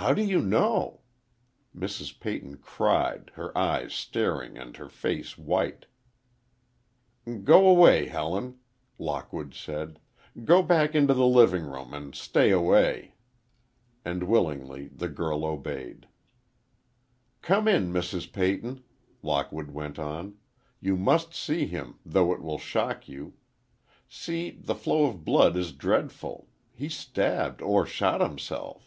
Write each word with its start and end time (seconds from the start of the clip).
"How 0.00 0.14
do 0.14 0.22
you 0.22 0.40
know?" 0.40 1.00
Mrs. 1.76 2.20
Peyton 2.20 2.58
cried, 2.58 3.32
her 3.34 3.56
eyes 3.58 3.92
staring 3.92 4.56
and 4.56 4.76
her 4.76 4.88
face 4.88 5.36
white. 5.36 5.86
"Go 7.42 7.66
away, 7.68 8.06
Helen," 8.06 8.60
Lockwood 8.96 9.54
said; 9.54 9.98
"go 10.44 10.62
back 10.62 10.94
into 10.94 11.14
the 11.14 11.26
living 11.26 11.64
room, 11.64 11.92
and 11.92 12.14
stay 12.14 12.52
away." 12.52 13.16
And 14.04 14.22
willingly 14.22 14.86
the 14.86 15.08
girl 15.08 15.44
obeyed. 15.44 16.06
"Come 17.42 17.66
in, 17.66 17.92
Mrs. 17.92 18.32
Peyton," 18.32 18.84
Lockwood 19.20 19.72
went 19.72 19.98
on. 19.98 20.36
"You 20.80 20.96
must 20.96 21.34
see 21.34 21.66
him, 21.66 21.98
though 22.06 22.32
it 22.32 22.40
will 22.40 22.58
shock 22.60 23.08
you. 23.08 23.34
See, 24.08 24.52
the 24.52 24.76
flow 24.76 25.06
of 25.06 25.24
blood 25.24 25.56
is 25.56 25.72
dreadful. 25.72 26.46
He 26.72 26.88
stabbed 26.88 27.60
or 27.60 27.84
shot 27.84 28.20
himself." 28.20 28.84